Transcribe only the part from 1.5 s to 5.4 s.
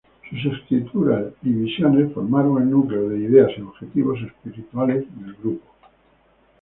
visiones formaron el núcleo de ideas y objetivos espirituales del